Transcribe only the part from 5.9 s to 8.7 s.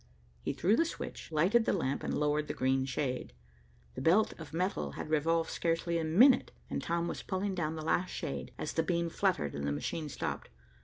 a minute, and Tom was pulling down the last shade,